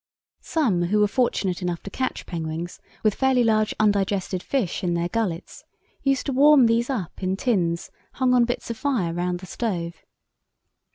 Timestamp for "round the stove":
9.13-10.03